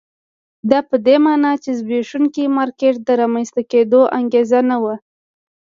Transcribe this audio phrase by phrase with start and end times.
[0.71, 4.95] دا په دې معنی چې د زبېښونکي مارکېټ د رامنځته کېدو انګېزه نه وه.